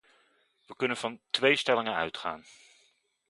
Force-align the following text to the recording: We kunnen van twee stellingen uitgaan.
We 0.67 0.75
kunnen 0.75 0.97
van 0.97 1.19
twee 1.29 1.55
stellingen 1.55 1.93
uitgaan. 1.95 2.43